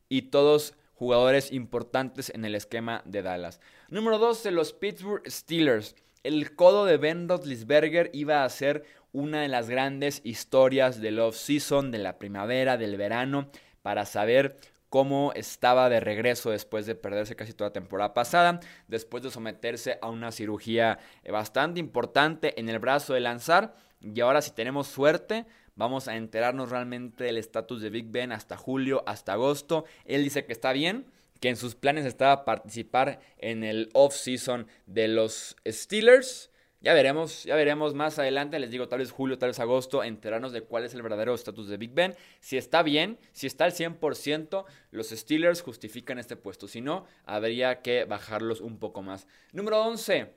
y 0.09 0.23
todos 0.23 0.75
jugadores 0.95 1.53
importantes 1.53 2.29
en 2.29 2.43
el 2.43 2.55
esquema 2.55 3.01
de 3.05 3.21
Dallas. 3.21 3.61
Número 3.88 4.17
12, 4.17 4.51
los 4.51 4.73
Pittsburgh 4.73 5.23
Steelers. 5.31 5.95
El 6.23 6.57
codo 6.57 6.83
de 6.83 6.97
Ben 6.97 7.29
Roethlisberger 7.29 8.09
iba 8.13 8.43
a 8.43 8.49
ser 8.49 8.83
una 9.13 9.41
de 9.41 9.47
las 9.47 9.69
grandes 9.69 10.19
historias 10.25 10.99
del 10.99 11.19
off-season, 11.19 11.89
de 11.89 11.99
la 11.99 12.19
primavera, 12.19 12.75
del 12.75 12.97
verano, 12.97 13.49
para 13.81 14.05
saber 14.05 14.59
cómo 14.89 15.31
estaba 15.36 15.89
de 15.89 16.00
regreso 16.00 16.50
después 16.51 16.86
de 16.86 16.96
perderse 16.96 17.36
casi 17.36 17.53
toda 17.53 17.69
la 17.69 17.74
temporada 17.74 18.13
pasada, 18.13 18.60
después 18.88 19.24
de 19.24 19.31
someterse 19.31 20.00
a 20.01 20.10
una 20.10 20.31
cirugía 20.31 21.00
eh, 21.24 21.31
bastante 21.31 21.79
importante 21.79 22.60
en 22.60 22.69
el 22.69 22.79
brazo 22.79 23.13
de 23.13 23.19
lanzar. 23.19 23.75
Y 24.01 24.19
ahora 24.22 24.41
si 24.41 24.51
tenemos 24.51 24.88
suerte, 24.88 25.46
vamos 25.75 26.08
a 26.08 26.15
enterarnos 26.15 26.69
realmente 26.69 27.24
del 27.24 27.38
estatus 27.38 27.81
de 27.81 27.89
Big 27.89 28.08
Ben 28.10 28.31
hasta 28.31 28.58
julio, 28.58 29.03
hasta 29.05 29.34
agosto. 29.34 29.86
Él 30.05 30.24
dice 30.24 30.46
que 30.46 30.53
está 30.53 30.74
bien, 30.74 31.05
que 31.39 31.50
en 31.50 31.55
sus 31.55 31.75
planes 31.75 32.05
estaba 32.05 32.43
participar 32.43 33.19
en 33.38 33.63
el 33.63 33.89
off-season 33.93 34.67
de 34.88 35.08
los 35.08 35.55
Steelers. 35.67 36.51
Ya 36.81 36.93
veremos, 36.93 37.43
ya 37.43 37.55
veremos 37.55 37.93
más 37.93 38.19
adelante, 38.19 38.57
les 38.57 38.71
digo, 38.71 38.88
tal 38.88 39.00
vez 39.00 39.12
julio, 39.12 39.38
tal 39.38 39.50
vez 39.50 39.59
agosto, 39.59 40.01
enterarnos 40.01 40.53
de 40.53 40.62
cuál 40.62 40.86
es 40.86 40.93
el 40.93 41.01
verdadero 41.01 41.36
estatus 41.36 41.67
de 41.67 41.75
Big 41.75 41.93
Ben. 41.93 42.15
Si 42.39 42.55
está 42.55 42.83
bien, 42.83 43.19
si 43.33 43.48
está 43.48 43.65
al 43.65 43.74
100%, 43.74 44.65
los 44.91 45.09
Steelers 45.09 45.62
justifican 45.62 46.19
este 46.19 46.38
puesto. 46.38 46.69
Si 46.69 46.79
no, 46.79 47.05
habría 47.25 47.81
que 47.81 48.05
bajarlos 48.05 48.62
un 48.62 48.79
poco 48.79 49.01
más. 49.01 49.27
Número 49.51 49.81
11, 49.83 50.31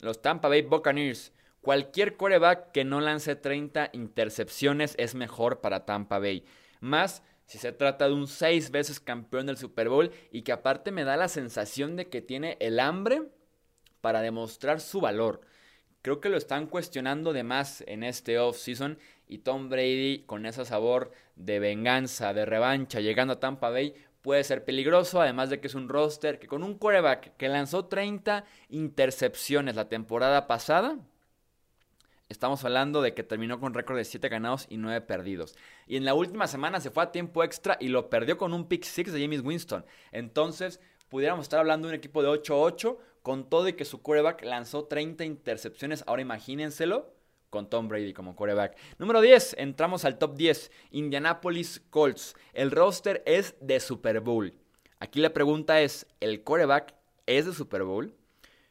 los 0.00 0.20
Tampa 0.20 0.48
Bay 0.48 0.60
Buccaneers. 0.60 1.32
Cualquier 1.62 2.18
coreback 2.18 2.70
que 2.72 2.84
no 2.84 3.00
lance 3.00 3.34
30 3.34 3.90
intercepciones 3.94 4.94
es 4.98 5.14
mejor 5.14 5.62
para 5.62 5.86
Tampa 5.86 6.18
Bay. 6.18 6.44
Más 6.80 7.22
si 7.46 7.56
se 7.56 7.72
trata 7.72 8.06
de 8.08 8.14
un 8.14 8.28
seis 8.28 8.70
veces 8.70 9.00
campeón 9.00 9.46
del 9.46 9.56
Super 9.56 9.88
Bowl 9.88 10.12
y 10.30 10.42
que 10.42 10.52
aparte 10.52 10.92
me 10.92 11.04
da 11.04 11.16
la 11.16 11.28
sensación 11.28 11.96
de 11.96 12.10
que 12.10 12.20
tiene 12.20 12.58
el 12.60 12.78
hambre 12.78 13.22
para 14.02 14.20
demostrar 14.20 14.80
su 14.80 15.00
valor. 15.00 15.40
Creo 16.02 16.20
que 16.20 16.28
lo 16.28 16.36
están 16.36 16.66
cuestionando 16.66 17.32
de 17.32 17.42
más 17.42 17.82
en 17.86 18.04
este 18.04 18.38
off-season 18.38 18.98
y 19.26 19.38
Tom 19.38 19.68
Brady 19.68 20.24
con 20.26 20.46
ese 20.46 20.64
sabor 20.64 21.12
de 21.36 21.58
venganza, 21.58 22.32
de 22.32 22.46
revancha, 22.46 23.00
llegando 23.00 23.34
a 23.34 23.40
Tampa 23.40 23.70
Bay, 23.70 23.94
puede 24.22 24.44
ser 24.44 24.64
peligroso, 24.64 25.20
además 25.20 25.50
de 25.50 25.60
que 25.60 25.66
es 25.66 25.74
un 25.74 25.88
roster 25.88 26.38
que 26.38 26.46
con 26.46 26.62
un 26.62 26.74
quarterback 26.78 27.36
que 27.36 27.48
lanzó 27.48 27.86
30 27.86 28.44
intercepciones 28.68 29.74
la 29.76 29.88
temporada 29.88 30.46
pasada, 30.46 30.98
Estamos 32.28 32.62
hablando 32.62 33.00
de 33.00 33.14
que 33.14 33.22
terminó 33.22 33.58
con 33.58 33.72
récord 33.72 33.96
de 33.96 34.04
7 34.04 34.28
ganados 34.28 34.66
y 34.68 34.76
9 34.76 35.00
perdidos. 35.00 35.56
Y 35.86 35.96
en 35.96 36.04
la 36.04 36.12
última 36.12 36.46
semana 36.46 36.78
se 36.78 36.90
fue 36.90 37.02
a 37.02 37.10
tiempo 37.10 37.42
extra 37.42 37.78
y 37.80 37.88
lo 37.88 38.10
perdió 38.10 38.36
con 38.36 38.52
un 38.52 38.68
pick 38.68 38.84
6 38.84 39.12
de 39.14 39.22
James 39.22 39.40
Winston. 39.40 39.86
Entonces, 40.12 40.78
pudiéramos 41.08 41.44
estar 41.44 41.58
hablando 41.58 41.88
de 41.88 41.94
un 41.94 41.98
equipo 41.98 42.22
de 42.22 42.28
8-8 42.28 42.98
con 43.28 43.50
todo 43.50 43.68
y 43.68 43.74
que 43.74 43.84
su 43.84 44.00
quarterback 44.00 44.42
lanzó 44.42 44.86
30 44.86 45.22
intercepciones. 45.22 46.02
Ahora 46.06 46.22
imagínenselo 46.22 47.12
con 47.50 47.68
Tom 47.68 47.86
Brady 47.86 48.14
como 48.14 48.34
quarterback. 48.34 48.78
Número 48.96 49.20
10, 49.20 49.56
entramos 49.58 50.06
al 50.06 50.16
top 50.16 50.34
10. 50.34 50.70
Indianapolis 50.92 51.82
Colts. 51.90 52.34
El 52.54 52.70
roster 52.70 53.22
es 53.26 53.54
de 53.60 53.80
Super 53.80 54.20
Bowl. 54.20 54.54
Aquí 54.98 55.20
la 55.20 55.34
pregunta 55.34 55.82
es, 55.82 56.06
¿el 56.20 56.42
quarterback 56.42 56.94
es 57.26 57.44
de 57.44 57.52
Super 57.52 57.82
Bowl? 57.82 58.14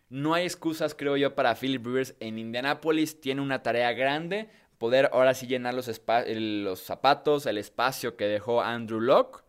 No 0.10 0.34
hay 0.34 0.46
excusas, 0.46 0.96
creo 0.96 1.18
yo, 1.18 1.36
para 1.36 1.54
Philip 1.54 1.86
Rivers 1.86 2.16
en 2.20 2.40
Indianapolis. 2.40 3.22
Tiene 3.22 3.42
una 3.42 3.62
tarea 3.62 3.94
grande. 3.94 4.50
Poder 4.80 5.12
ahora 5.14 5.36
sí 5.36 5.46
llenar 5.46 5.76
los, 5.76 5.88
los 6.26 6.80
zapatos, 6.80 7.46
el 7.46 7.60
espacio 7.60 8.18
que 8.18 8.26
dejó 8.26 8.64
Andrew 8.64 9.02
Locke. 9.02 9.44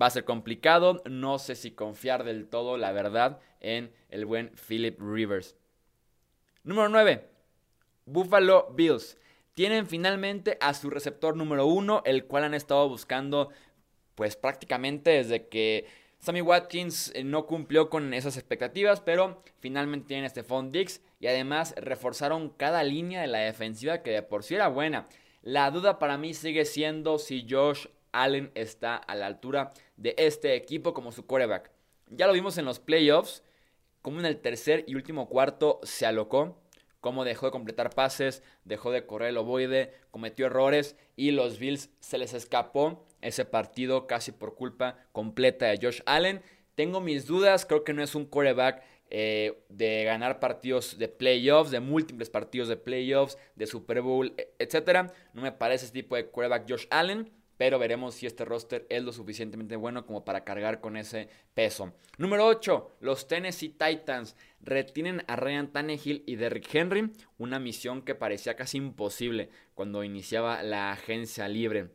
Va 0.00 0.06
a 0.06 0.10
ser 0.10 0.24
complicado. 0.24 1.02
No 1.08 1.38
sé 1.38 1.54
si 1.54 1.70
confiar 1.70 2.24
del 2.24 2.46
todo, 2.48 2.76
la 2.76 2.92
verdad, 2.92 3.40
en 3.60 3.92
el 4.08 4.26
buen 4.26 4.50
Philip 4.68 5.00
Rivers. 5.00 5.56
Número 6.62 6.88
9. 6.88 7.28
Buffalo 8.06 8.70
Bills. 8.74 9.18
Tienen 9.54 9.86
finalmente 9.86 10.58
a 10.60 10.74
su 10.74 10.90
receptor 10.90 11.36
número 11.36 11.66
1, 11.66 12.02
el 12.04 12.24
cual 12.24 12.44
han 12.44 12.54
estado 12.54 12.88
buscando 12.88 13.50
pues 14.14 14.36
prácticamente 14.36 15.10
desde 15.10 15.48
que 15.48 15.86
Sammy 16.24 16.40
Watkins 16.40 17.12
eh, 17.14 17.22
no 17.22 17.46
cumplió 17.46 17.90
con 17.90 18.14
esas 18.14 18.36
expectativas, 18.36 19.00
pero 19.00 19.42
finalmente 19.60 20.08
tienen 20.08 20.24
este 20.24 20.40
Stephon 20.40 20.72
Dix 20.72 21.02
y 21.20 21.26
además 21.26 21.74
reforzaron 21.76 22.48
cada 22.48 22.82
línea 22.82 23.20
de 23.20 23.26
la 23.26 23.40
defensiva 23.40 24.02
que 24.02 24.10
de 24.10 24.22
por 24.22 24.42
sí 24.42 24.54
era 24.54 24.68
buena. 24.68 25.06
La 25.42 25.70
duda 25.70 25.98
para 25.98 26.16
mí 26.16 26.32
sigue 26.32 26.64
siendo 26.64 27.18
si 27.18 27.46
Josh 27.48 27.88
Allen 28.14 28.50
está 28.54 28.96
a 28.96 29.14
la 29.14 29.26
altura 29.26 29.72
de 29.96 30.14
este 30.16 30.54
equipo 30.54 30.94
como 30.94 31.12
su 31.12 31.26
quarterback. 31.26 31.70
Ya 32.08 32.26
lo 32.26 32.32
vimos 32.32 32.58
en 32.58 32.64
los 32.64 32.78
playoffs, 32.80 33.42
como 34.02 34.20
en 34.20 34.26
el 34.26 34.40
tercer 34.40 34.84
y 34.86 34.94
último 34.94 35.28
cuarto 35.28 35.80
se 35.82 36.06
alocó, 36.06 36.60
como 37.00 37.24
dejó 37.24 37.46
de 37.46 37.52
completar 37.52 37.90
pases, 37.90 38.42
dejó 38.64 38.90
de 38.90 39.04
correr 39.04 39.30
el 39.30 39.36
ovoide, 39.36 39.92
cometió 40.10 40.46
errores 40.46 40.96
y 41.16 41.32
los 41.32 41.58
Bills 41.58 41.90
se 42.00 42.16
les 42.16 42.32
escapó 42.32 43.04
ese 43.20 43.44
partido 43.44 44.06
casi 44.06 44.32
por 44.32 44.54
culpa 44.54 44.98
completa 45.12 45.66
de 45.66 45.78
Josh 45.82 46.00
Allen. 46.06 46.42
Tengo 46.74 47.00
mis 47.00 47.26
dudas, 47.26 47.66
creo 47.66 47.84
que 47.84 47.92
no 47.92 48.02
es 48.02 48.14
un 48.14 48.24
quarterback 48.24 48.82
eh, 49.10 49.62
de 49.68 50.04
ganar 50.04 50.40
partidos 50.40 50.98
de 50.98 51.08
playoffs, 51.08 51.70
de 51.70 51.80
múltiples 51.80 52.30
partidos 52.30 52.68
de 52.68 52.76
playoffs, 52.76 53.38
de 53.54 53.66
Super 53.66 54.00
Bowl, 54.00 54.34
e, 54.36 54.54
etc. 54.58 55.10
No 55.34 55.42
me 55.42 55.52
parece 55.52 55.84
ese 55.84 55.94
tipo 55.94 56.16
de 56.16 56.26
quarterback 56.26 56.68
Josh 56.68 56.86
Allen, 56.90 57.30
pero 57.56 57.78
veremos 57.78 58.14
si 58.14 58.26
este 58.26 58.44
roster 58.44 58.86
es 58.88 59.02
lo 59.02 59.12
suficientemente 59.12 59.76
bueno 59.76 60.06
como 60.06 60.24
para 60.24 60.44
cargar 60.44 60.80
con 60.80 60.96
ese 60.96 61.28
peso. 61.54 61.92
Número 62.18 62.46
8, 62.46 62.96
los 63.00 63.28
Tennessee 63.28 63.70
Titans 63.70 64.36
retienen 64.60 65.22
a 65.26 65.36
Ryan 65.36 65.72
Tannehill 65.72 66.22
y 66.26 66.36
Derrick 66.36 66.74
Henry, 66.74 67.10
una 67.38 67.58
misión 67.58 68.02
que 68.02 68.14
parecía 68.14 68.56
casi 68.56 68.78
imposible 68.78 69.50
cuando 69.74 70.04
iniciaba 70.04 70.62
la 70.62 70.92
agencia 70.92 71.48
libre. 71.48 71.90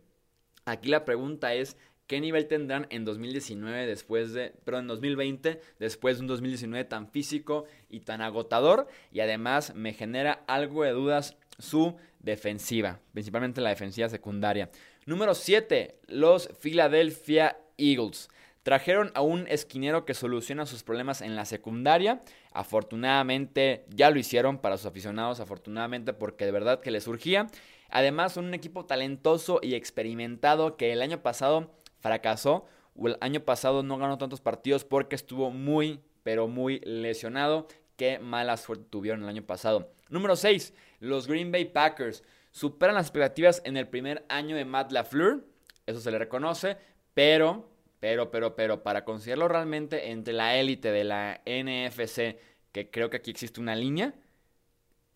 Aquí 0.66 0.90
la 0.90 1.06
pregunta 1.06 1.54
es, 1.54 1.78
¿qué 2.06 2.22
nivel 2.22 2.48
tendrán 2.48 2.88
en 2.90 3.06
2019 3.06 3.88
después 3.88 4.34
de, 4.34 4.52
perdón, 4.64 4.84
en 4.84 4.88
2020 4.90 5.62
después 5.80 6.18
de 6.18 6.22
un 6.22 6.28
2019 6.28 6.86
tan 6.86 7.10
físico 7.10 7.66
y 7.90 8.02
tan 8.02 8.22
agotador? 8.22 8.88
Y 9.12 9.22
además 9.22 9.74
me 9.76 9.94
genera 9.94 10.44
algo 10.48 10.84
de 10.84 10.92
dudas 10.92 11.38
su 11.58 11.96
defensiva, 12.20 13.00
principalmente 13.14 13.62
la 13.62 13.70
defensiva 13.70 14.10
secundaria. 14.10 14.70
Número 15.06 15.34
7, 15.34 16.00
los 16.08 16.50
Philadelphia 16.60 17.58
Eagles. 17.78 18.30
Trajeron 18.64 19.12
a 19.16 19.22
un 19.22 19.48
esquinero 19.48 20.06
que 20.06 20.14
soluciona 20.14 20.66
sus 20.66 20.84
problemas 20.84 21.22
en 21.22 21.36
la 21.36 21.46
secundaria. 21.46 22.22
Afortunadamente 22.52 23.86
ya 23.90 24.12
lo 24.12 24.20
hicieron 24.20 24.60
para 24.60 24.78
sus 24.78 24.86
aficionados, 24.86 25.40
afortunadamente 25.40 26.14
porque 26.14 26.46
de 26.46 26.52
verdad 26.52 26.82
que 26.82 26.92
les 26.92 27.06
surgía. 27.06 27.48
Además, 27.90 28.38
un 28.38 28.54
equipo 28.54 28.86
talentoso 28.86 29.60
y 29.64 29.74
experimentado 29.74 30.78
que 30.78 30.92
el 30.92 31.02
año 31.02 31.22
pasado 31.22 31.72
fracasó. 32.00 32.66
O 32.96 33.08
el 33.08 33.18
año 33.22 33.40
pasado 33.40 33.82
no 33.82 33.98
ganó 33.98 34.18
tantos 34.18 34.42
partidos 34.42 34.84
porque 34.84 35.16
estuvo 35.16 35.52
muy, 35.52 36.02
pero 36.24 36.48
muy 36.48 36.82
lesionado. 36.82 37.68
Qué 37.96 38.20
mala 38.20 38.58
suerte 38.58 38.86
tuvieron 38.90 39.24
el 39.24 39.30
año 39.30 39.44
pasado. 39.44 39.92
Número 40.10 40.36
6. 40.36 40.74
Los 41.00 41.28
Green 41.28 41.52
Bay 41.52 41.66
Packers. 41.66 42.24
Superan 42.52 42.96
las 42.96 43.08
expectativas 43.08 43.62
en 43.66 43.78
el 43.78 43.88
primer 43.88 44.26
año 44.30 44.56
de 44.56 44.66
Matt 44.66 44.92
LaFleur. 44.92 45.46
Eso 45.86 46.00
se 46.00 46.12
le 46.12 46.20
reconoce. 46.20 46.78
Pero, 47.14 47.70
pero, 48.00 48.32
pero, 48.32 48.56
pero, 48.56 48.84
para 48.84 49.04
considerarlo 49.06 49.48
realmente 49.48 50.12
entre 50.12 50.34
la 50.34 50.56
élite 50.56 50.92
de 50.92 51.04
la 51.04 51.42
NFC, 51.46 52.38
que 52.72 52.90
creo 52.90 53.10
que 53.10 53.18
aquí 53.18 53.32
existe 53.32 53.60
una 53.60 53.76
línea, 53.76 54.14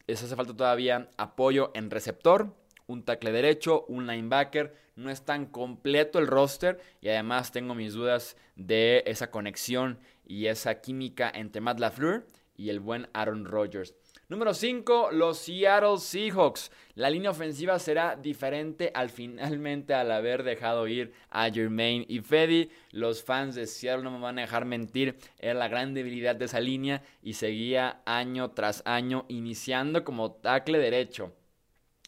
les 0.06 0.22
hace 0.22 0.36
falta 0.36 0.56
todavía 0.56 1.10
apoyo 1.18 1.72
en 1.76 1.90
receptor, 1.90 2.54
un 2.88 3.04
tackle 3.04 3.32
derecho, 3.32 3.86
un 3.88 4.08
linebacker. 4.08 4.76
No 4.96 5.10
es 5.10 5.24
tan 5.24 5.48
completo 5.48 6.20
el 6.20 6.28
roster 6.28 6.80
y 7.02 7.10
además 7.10 7.52
tengo 7.52 7.74
mis 7.74 7.94
dudas 7.94 8.38
de 8.56 9.04
esa 9.08 9.32
conexión 9.32 10.00
y 10.26 10.48
esa 10.48 10.82
química 10.82 11.32
entre 11.34 11.62
Matt 11.62 11.80
LaFleur 11.80 12.28
y 12.56 12.70
el 12.70 12.80
buen 12.80 13.08
Aaron 13.14 13.46
Rodgers. 13.46 13.96
Número 14.30 14.54
5, 14.54 15.10
los 15.12 15.38
Seattle 15.40 15.98
Seahawks. 15.98 16.72
La 16.96 17.10
línea 17.10 17.32
ofensiva 17.32 17.78
será 17.78 18.16
diferente 18.16 18.90
al 18.96 19.10
finalmente 19.10 19.94
al 19.94 20.10
haber 20.14 20.44
dejado 20.44 20.88
ir 20.88 21.12
a 21.30 21.52
Jermaine 21.52 22.06
y 22.08 22.22
Fedi. 22.22 22.70
Los 22.92 23.22
fans 23.22 23.56
de 23.56 23.68
Seattle 23.68 24.02
no 24.02 24.12
me 24.12 24.20
van 24.20 24.40
a 24.40 24.44
dejar 24.44 24.64
mentir. 24.64 25.18
Era 25.40 25.56
la 25.56 25.68
gran 25.68 25.94
debilidad 25.94 26.38
de 26.38 26.46
esa 26.46 26.62
línea 26.62 27.04
y 27.22 27.34
seguía 27.34 28.02
año 28.06 28.52
tras 28.52 28.82
año 28.86 29.26
iniciando 29.28 30.06
como 30.06 30.32
tackle 30.32 30.80
derecho. 30.80 31.34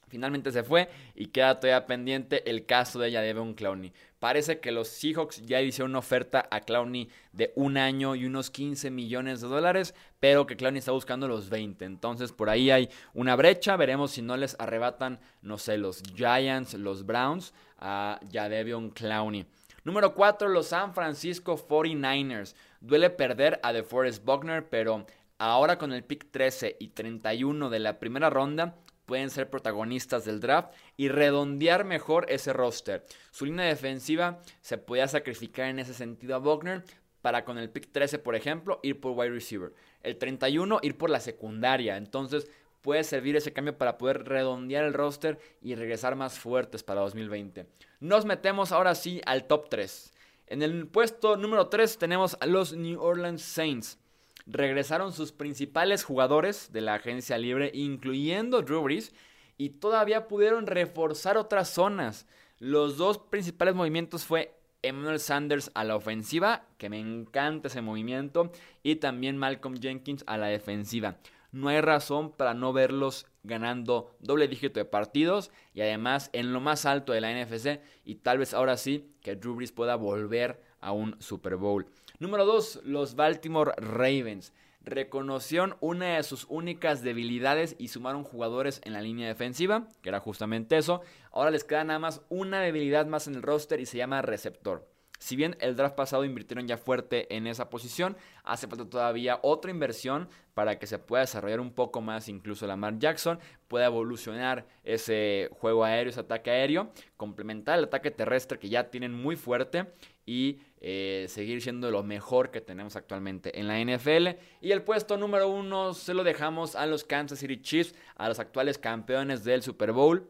Finalmente 0.08 0.52
se 0.52 0.64
fue 0.64 0.88
y 1.16 1.26
queda 1.26 1.60
todavía 1.60 1.86
pendiente 1.86 2.50
el 2.50 2.66
caso 2.66 2.98
de 2.98 3.12
Devon 3.12 3.56
Clowney. 3.56 3.92
Parece 4.26 4.60
que 4.60 4.72
los 4.72 4.88
Seahawks 4.88 5.46
ya 5.46 5.62
hicieron 5.62 5.92
una 5.92 6.00
oferta 6.00 6.48
a 6.50 6.62
Clowney 6.62 7.10
de 7.32 7.54
un 7.56 7.78
año 7.78 8.16
y 8.16 8.26
unos 8.26 8.50
15 8.50 8.90
millones 8.90 9.40
de 9.40 9.48
dólares, 9.48 9.94
pero 10.20 10.48
que 10.48 10.58
Clowney 10.58 10.80
está 10.80 10.94
buscando 10.94 11.28
los 11.28 11.48
20. 11.52 11.86
Entonces 11.86 12.32
por 12.32 12.50
ahí 12.50 12.72
hay 12.72 12.90
una 13.14 13.36
brecha. 13.36 13.78
Veremos 13.78 14.10
si 14.10 14.24
no 14.24 14.36
les 14.36 14.56
arrebatan, 14.58 15.20
no 15.44 15.60
sé, 15.60 15.78
los 15.78 16.02
Giants, 16.16 16.74
los 16.74 17.06
Browns 17.06 17.54
a 17.78 18.20
Jadevion 18.34 18.90
Clowney. 18.90 19.46
Número 19.84 20.16
4, 20.16 20.50
los 20.50 20.70
San 20.70 20.96
Francisco 20.96 21.56
49ers. 21.56 22.56
Duele 22.82 23.12
perder 23.12 23.60
a 23.62 23.74
DeForest 23.74 24.26
Buckner, 24.26 24.68
pero 24.68 25.06
ahora 25.38 25.78
con 25.78 25.94
el 25.94 26.04
pick 26.04 26.32
13 26.32 26.78
y 26.80 26.88
31 26.88 27.70
de 27.70 27.78
la 27.78 28.00
primera 28.00 28.32
ronda 28.32 28.74
pueden 29.06 29.30
ser 29.30 29.50
protagonistas 29.50 30.26
del 30.26 30.40
draft 30.40 30.74
y 30.98 31.10
redondear 31.10 31.86
mejor 31.86 32.26
ese 32.30 32.54
roster. 32.54 33.06
Su 33.32 33.46
línea 33.46 33.66
defensiva 33.66 34.40
se 34.62 34.78
podía 34.78 35.08
sacrificar 35.08 35.70
en 35.70 35.80
ese 35.80 35.94
sentido 35.94 36.36
a 36.36 36.40
Buckner 36.40 36.84
para 37.22 37.44
con 37.44 37.58
el 37.58 37.70
pick 37.70 37.92
13, 37.92 38.20
por 38.20 38.36
ejemplo, 38.36 38.80
ir 38.84 39.00
por 39.00 39.14
wide 39.14 39.32
receiver. 39.32 39.74
El 40.04 40.18
31, 40.18 40.80
ir 40.84 40.98
por 40.98 41.10
la 41.10 41.20
secundaria. 41.20 41.98
Entonces, 41.98 42.48
puede 42.82 43.04
servir 43.04 43.36
ese 43.36 43.52
cambio 43.52 43.76
para 43.80 43.98
poder 43.98 44.26
redondear 44.26 44.86
el 44.86 44.94
roster 44.94 45.40
y 45.60 45.74
regresar 45.74 46.16
más 46.16 46.38
fuertes 46.38 46.84
para 46.84 47.02
2020. 47.02 47.66
Nos 48.00 48.26
metemos 48.26 48.72
ahora 48.72 48.94
sí 48.94 49.22
al 49.26 49.48
top 49.48 49.70
3. 49.70 50.14
En 50.46 50.62
el 50.62 50.86
puesto 50.86 51.36
número 51.36 51.68
3 51.68 51.98
tenemos 51.98 52.38
a 52.40 52.46
los 52.46 52.74
New 52.74 53.02
Orleans 53.02 53.42
Saints. 53.42 53.98
Regresaron 54.46 55.12
sus 55.12 55.32
principales 55.32 56.04
jugadores 56.04 56.72
de 56.72 56.82
la 56.82 56.96
agencia 56.96 57.38
libre, 57.38 57.72
incluyendo 57.74 58.62
Drew 58.62 58.84
Brees, 58.84 59.14
y 59.58 59.70
todavía 59.70 60.28
pudieron 60.28 60.68
reforzar 60.68 61.38
otras 61.38 61.70
zonas. 61.70 62.28
Los 62.60 62.98
dos 62.98 63.18
principales 63.18 63.76
movimientos 63.76 64.26
fue 64.26 64.56
Emmanuel 64.82 65.20
Sanders 65.20 65.72
a 65.74 65.84
la 65.84 65.96
ofensiva, 65.96 66.68
que 66.78 66.90
me 66.90 67.00
encanta 67.00 67.68
ese 67.68 67.82
movimiento, 67.82 68.52
y 68.84 68.98
también 68.98 69.38
Malcolm 69.38 69.80
Jenkins 69.82 70.24
a 70.28 70.38
la 70.38 70.48
defensiva 70.48 71.18
no 71.56 71.70
hay 71.70 71.80
razón 71.80 72.34
para 72.34 72.54
no 72.54 72.74
verlos 72.74 73.28
ganando 73.44 74.14
doble 74.20 74.50
dígito 74.50 74.78
de 74.78 74.86
partidos 74.86 75.52
y 75.74 75.80
además 75.80 76.30
en 76.34 76.52
lo 76.52 76.60
más 76.60 76.86
alto 76.86 77.14
de 77.14 77.22
la 77.22 77.32
NFC 77.32 77.80
y 78.04 78.16
tal 78.16 78.40
vez 78.40 78.54
ahora 78.54 78.76
sí 78.76 79.16
que 79.22 79.38
Drew 79.38 79.56
Brees 79.56 79.72
pueda 79.72 79.96
volver 79.96 80.62
a 80.86 80.92
un 80.92 81.22
Super 81.22 81.58
Bowl. 81.58 81.88
Número 82.20 82.46
2, 82.46 82.82
los 82.86 83.16
Baltimore 83.16 83.74
Ravens. 83.78 84.54
Reconocieron 84.82 85.76
una 85.82 86.16
de 86.16 86.24
sus 86.24 86.46
únicas 86.48 87.02
debilidades 87.02 87.76
y 87.80 87.88
sumaron 87.88 88.24
jugadores 88.24 88.82
en 88.86 88.94
la 88.94 89.02
línea 89.02 89.28
defensiva, 89.28 89.88
que 90.02 90.10
era 90.10 90.20
justamente 90.20 90.78
eso. 90.78 91.02
Ahora 91.32 91.52
les 91.52 91.64
queda 91.64 91.84
nada 91.84 92.00
más 92.00 92.22
una 92.30 92.62
debilidad 92.62 93.08
más 93.08 93.28
en 93.28 93.36
el 93.36 93.42
roster 93.42 93.80
y 93.80 93.88
se 93.88 93.98
llama 93.98 94.22
receptor. 94.22 94.88
Si 95.20 95.36
bien 95.36 95.56
el 95.60 95.76
draft 95.76 95.96
pasado 95.96 96.26
invirtieron 96.26 96.68
ya 96.68 96.78
fuerte 96.78 97.34
en 97.36 97.48
esa 97.48 97.70
posición, 97.70 98.18
hace 98.44 98.68
falta 98.68 98.90
todavía 98.90 99.40
otra 99.42 99.72
inversión 99.72 100.30
para 100.54 100.78
que 100.78 100.88
se 100.88 101.00
pueda 101.00 101.22
desarrollar 101.22 101.60
un 101.62 101.72
poco 101.72 102.02
más 102.02 102.28
incluso 102.28 102.68
Lamar 102.68 103.00
Jackson, 103.00 103.40
pueda 103.68 103.86
evolucionar 103.86 104.68
ese 104.84 105.50
juego 105.54 105.84
aéreo, 105.84 106.12
ese 106.12 106.20
ataque 106.20 106.52
aéreo, 106.52 106.92
complementar 107.18 107.80
el 107.80 107.86
ataque 107.86 108.12
terrestre 108.12 108.60
que 108.60 108.70
ya 108.70 108.90
tienen 108.90 109.14
muy 109.14 109.36
fuerte 109.36 109.88
y 110.26 110.60
eh, 110.82 111.26
seguir 111.30 111.62
siendo 111.62 111.92
lo 111.92 112.04
mejor 112.04 112.52
que 112.52 112.62
tenemos 112.62 112.96
actualmente 112.96 113.60
en 113.60 113.68
la 113.68 113.80
NFL. 113.80 114.40
Y 114.62 114.72
el 114.72 114.84
puesto 114.84 115.18
número 115.18 115.50
uno 115.50 115.94
se 115.94 116.14
lo 116.14 116.24
dejamos 116.24 116.76
a 116.76 116.86
los 116.86 117.04
Kansas 117.04 117.40
City 117.40 117.62
Chiefs, 117.62 117.96
a 118.16 118.28
los 118.28 118.40
actuales 118.40 118.78
campeones 118.78 119.44
del 119.44 119.62
Super 119.62 119.92
Bowl. 119.92 120.30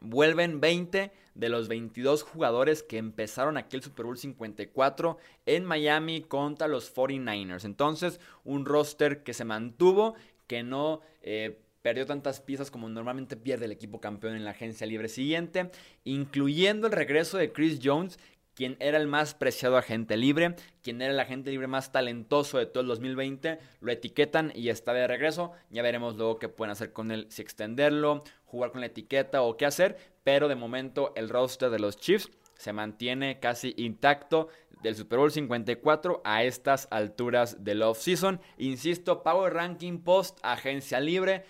Vuelven 0.00 0.60
20 0.60 1.12
de 1.34 1.48
los 1.48 1.68
22 1.68 2.22
jugadores 2.22 2.82
que 2.82 2.98
empezaron 2.98 3.56
aquel 3.56 3.82
Super 3.82 4.06
Bowl 4.06 4.16
54 4.16 5.18
en 5.46 5.64
Miami 5.64 6.22
contra 6.22 6.68
los 6.68 6.94
49ers. 6.94 7.64
Entonces, 7.64 8.20
un 8.44 8.64
roster 8.64 9.22
que 9.22 9.34
se 9.34 9.44
mantuvo, 9.44 10.14
que 10.46 10.62
no 10.62 11.00
eh, 11.22 11.58
perdió 11.82 12.04
tantas 12.04 12.40
piezas 12.40 12.70
como 12.70 12.88
normalmente 12.88 13.36
pierde 13.36 13.66
el 13.66 13.72
equipo 13.72 14.00
campeón 14.00 14.34
en 14.34 14.44
la 14.44 14.50
agencia 14.50 14.86
libre 14.88 15.08
siguiente, 15.08 15.70
incluyendo 16.02 16.88
el 16.88 16.92
regreso 16.92 17.38
de 17.38 17.52
Chris 17.52 17.78
Jones, 17.82 18.18
quien 18.56 18.76
era 18.80 18.96
el 18.96 19.06
más 19.06 19.34
preciado 19.34 19.76
agente 19.76 20.16
libre, 20.16 20.56
quien 20.82 21.02
era 21.02 21.12
el 21.12 21.20
agente 21.20 21.50
libre 21.50 21.66
más 21.66 21.92
talentoso 21.92 22.56
de 22.56 22.64
todo 22.64 22.80
el 22.80 22.88
2020, 22.88 23.58
lo 23.80 23.92
etiquetan 23.92 24.50
y 24.54 24.70
está 24.70 24.94
de 24.94 25.06
regreso. 25.06 25.52
Ya 25.70 25.82
veremos 25.82 26.16
luego 26.16 26.38
qué 26.38 26.48
pueden 26.48 26.72
hacer 26.72 26.92
con 26.92 27.12
él, 27.12 27.26
si 27.28 27.42
extenderlo, 27.42 28.24
jugar 28.46 28.72
con 28.72 28.80
la 28.80 28.86
etiqueta 28.86 29.42
o 29.42 29.58
qué 29.58 29.66
hacer, 29.66 29.98
pero 30.24 30.48
de 30.48 30.56
momento 30.56 31.12
el 31.16 31.28
roster 31.28 31.68
de 31.68 31.78
los 31.78 31.98
Chiefs 31.98 32.30
se 32.54 32.72
mantiene 32.72 33.38
casi 33.40 33.74
intacto 33.76 34.48
del 34.82 34.96
Super 34.96 35.18
Bowl 35.18 35.30
54 35.30 36.22
a 36.24 36.42
estas 36.42 36.88
alturas 36.90 37.62
del 37.62 37.82
off-season. 37.82 38.40
Insisto, 38.56 39.22
Power 39.22 39.52
Ranking 39.52 39.98
Post, 39.98 40.38
agencia 40.42 40.98
libre. 40.98 41.44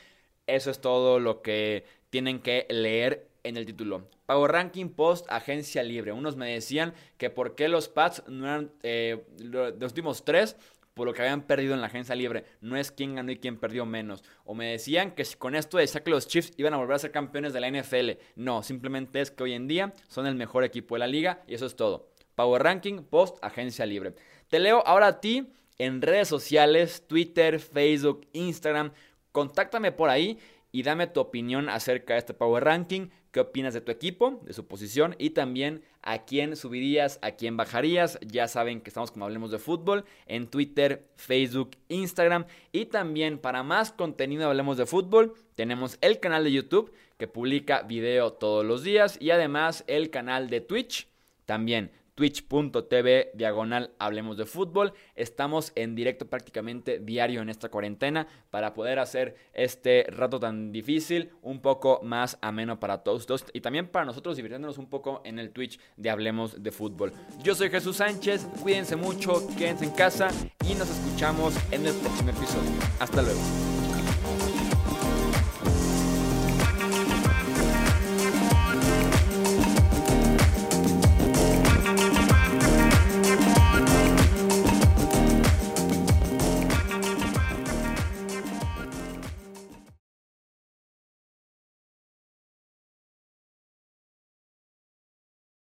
Eso 0.49 0.73
es 0.73 0.81
todo 0.81 1.21
lo 1.21 1.41
que 1.41 1.85
tienen 2.11 2.41
que 2.41 2.67
leer 2.69 3.29
en 3.49 3.57
el 3.57 3.67
título. 3.67 4.09
Power 4.27 4.53
Ranking 4.53 4.89
Post 4.89 5.27
Agencia 5.29 5.83
Libre. 5.83 6.13
Unos 6.13 6.37
me 6.37 6.53
decían 6.53 6.95
que 7.17 7.31
por 7.31 7.55
qué 7.55 7.69
los 7.69 7.89
Pats 7.89 8.23
no 8.29 8.47
eran 8.47 8.73
eh, 8.83 9.25
los 9.39 9.75
últimos 9.83 10.25
tres 10.25 10.57
por 10.97 11.07
lo 11.07 11.13
que 11.13 11.21
habían 11.21 11.43
perdido 11.43 11.75
en 11.75 11.83
la 11.83 11.89
agencia 11.89 12.15
libre. 12.15 12.47
No 12.63 12.75
es 12.75 12.91
quién 12.91 13.17
ganó 13.17 13.31
y 13.31 13.37
quién 13.37 13.59
perdió 13.59 13.85
menos. 13.85 14.25
O 14.47 14.55
me 14.55 14.71
decían 14.71 15.11
que 15.11 15.27
con 15.37 15.55
esto 15.55 15.77
decía 15.77 16.03
que 16.03 16.11
los 16.11 16.27
Chiefs 16.27 16.55
iban 16.57 16.73
a 16.73 16.79
volver 16.79 16.97
a 16.97 16.99
ser 16.99 17.13
campeones 17.13 17.53
de 17.53 17.61
la 17.61 17.71
NFL. 17.71 18.13
No, 18.35 18.63
simplemente 18.63 19.21
es 19.21 19.31
que 19.31 19.45
hoy 19.45 19.53
en 19.53 19.69
día 19.69 19.93
son 20.09 20.27
el 20.27 20.37
mejor 20.37 20.65
equipo 20.65 20.95
de 20.95 21.01
la 21.01 21.07
liga 21.07 21.43
y 21.47 21.53
eso 21.53 21.67
es 21.67 21.77
todo. 21.77 22.09
Power 22.35 22.63
Ranking 22.63 23.03
Post 23.03 23.37
Agencia 23.43 23.85
Libre. 23.85 24.15
Te 24.49 24.59
leo 24.59 24.83
ahora 24.87 25.09
a 25.09 25.21
ti 25.21 25.53
en 25.77 26.01
redes 26.01 26.29
sociales, 26.29 27.07
Twitter, 27.07 27.61
Facebook, 27.61 28.27
Instagram. 28.33 28.93
Contáctame 29.33 29.93
por 29.93 30.09
ahí 30.09 30.39
y 30.73 30.83
dame 30.83 31.09
tu 31.09 31.21
opinión 31.21 31.69
acerca 31.69 32.15
de 32.15 32.21
este 32.21 32.33
Power 32.33 32.65
Ranking 32.65 33.11
qué 33.37 33.41
opinas 33.41 33.75
de 33.75 33.83
tu 33.83 33.93
equipo, 33.93 34.41
de 34.45 34.55
su 34.55 34.67
posición 34.67 35.15
y 35.19 35.29
también 35.29 35.83
a 36.01 36.25
quién 36.25 36.57
subirías, 36.57 37.19
a 37.21 37.33
quién 37.33 37.59
bajarías. 37.59 38.19
Ya 38.27 38.49
saben 38.49 38.81
que 38.81 38.89
estamos 38.89 39.11
como 39.11 39.27
Hablemos 39.27 39.51
de 39.51 39.59
Fútbol 39.59 40.07
en 40.25 40.47
Twitter, 40.47 41.07
Facebook, 41.17 41.73
Instagram 41.89 42.47
y 42.73 42.87
también 42.87 43.37
para 43.37 43.63
más 43.63 43.93
contenido 43.93 44.47
Hablemos 44.49 44.79
de 44.79 44.87
Fútbol 44.87 45.35
tenemos 45.55 45.99
el 46.01 46.19
canal 46.19 46.45
de 46.45 46.53
YouTube 46.53 46.95
que 47.19 47.29
publica 47.29 47.83
video 47.83 48.33
todos 48.33 48.65
los 48.65 48.83
días 48.83 49.19
y 49.21 49.33
además 49.33 49.85
el 49.87 50.09
canal 50.09 50.49
de 50.49 50.63
Twitch 50.63 51.07
también 51.45 51.91
twitch.tv 52.17 53.31
diagonal 53.35 53.93
hablemos 54.01 54.37
de 54.37 54.47
fútbol. 54.47 54.93
Estamos 55.15 55.71
en 55.77 55.95
directo 55.95 56.27
prácticamente 56.27 56.99
diario 56.99 57.43
en 57.43 57.49
esta 57.49 57.69
cuarentena 57.69 58.27
para 58.51 58.75
poder 58.75 58.99
hacer 58.99 59.37
este 59.53 60.05
rato 60.09 60.41
tan 60.41 60.73
difícil 60.73 61.31
un 61.43 61.61
poco 61.61 62.01
más 62.03 62.39
ameno 62.41 62.81
para 62.81 63.05
todos, 63.05 63.27
y 63.53 63.61
también 63.61 63.89
para 63.89 64.05
nosotros 64.05 64.37
divirtiéndonos 64.37 64.79
un 64.79 64.89
poco 64.89 65.23
en 65.25 65.39
el 65.39 65.51
Twitch 65.51 65.79
de 65.97 66.11
Hablemos 66.11 66.63
de 66.63 66.73
Fútbol. 66.73 67.13
Yo 67.43 67.55
soy 67.55 67.71
Jesús 67.71 67.97
Sánchez, 67.97 68.47
cuídense 68.63 68.97
mucho, 68.97 69.47
quédense 69.57 69.85
en 69.85 69.91
casa 69.93 70.29
y 70.69 70.75
nos 70.75 70.89
escuchamos 70.89 71.55
en 71.71 71.87
el 71.87 71.95
próximo 71.95 72.31
episodio. 72.31 72.71
Hasta 72.99 73.23
luego. 73.23 73.76